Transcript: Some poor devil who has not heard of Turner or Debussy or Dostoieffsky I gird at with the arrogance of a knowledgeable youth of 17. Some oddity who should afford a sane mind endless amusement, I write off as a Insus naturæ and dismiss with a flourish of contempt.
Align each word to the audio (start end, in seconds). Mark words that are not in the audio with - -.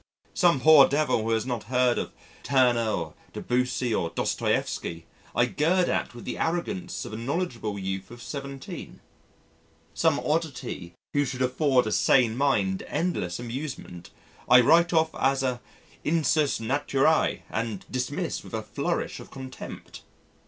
Some 0.33 0.59
poor 0.61 0.89
devil 0.89 1.21
who 1.21 1.29
has 1.29 1.45
not 1.45 1.65
heard 1.65 1.99
of 1.99 2.11
Turner 2.41 2.89
or 2.89 3.13
Debussy 3.33 3.93
or 3.93 4.09
Dostoieffsky 4.09 5.05
I 5.35 5.45
gird 5.45 5.89
at 5.89 6.15
with 6.15 6.25
the 6.25 6.39
arrogance 6.39 7.05
of 7.05 7.13
a 7.13 7.17
knowledgeable 7.17 7.77
youth 7.77 8.09
of 8.09 8.19
17. 8.19 8.99
Some 9.93 10.19
oddity 10.21 10.95
who 11.13 11.23
should 11.23 11.43
afford 11.43 11.85
a 11.85 11.91
sane 11.91 12.35
mind 12.35 12.81
endless 12.87 13.37
amusement, 13.39 14.09
I 14.49 14.61
write 14.61 14.91
off 14.91 15.13
as 15.13 15.43
a 15.43 15.61
Insus 16.03 16.59
naturæ 16.59 17.41
and 17.51 17.85
dismiss 17.91 18.43
with 18.43 18.55
a 18.55 18.63
flourish 18.63 19.19
of 19.19 19.29
contempt. 19.29 20.01